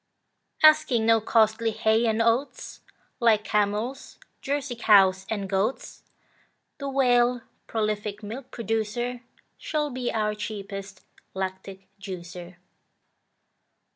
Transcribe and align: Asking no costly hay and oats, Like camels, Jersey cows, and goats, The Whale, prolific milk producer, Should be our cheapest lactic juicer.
Asking 0.63 1.05
no 1.05 1.21
costly 1.21 1.69
hay 1.69 2.07
and 2.07 2.23
oats, 2.23 2.79
Like 3.19 3.43
camels, 3.43 4.17
Jersey 4.41 4.75
cows, 4.75 5.27
and 5.29 5.47
goats, 5.47 6.01
The 6.79 6.89
Whale, 6.89 7.41
prolific 7.67 8.23
milk 8.23 8.49
producer, 8.49 9.21
Should 9.59 9.93
be 9.93 10.11
our 10.11 10.33
cheapest 10.33 11.05
lactic 11.35 11.87
juicer. 11.99 12.55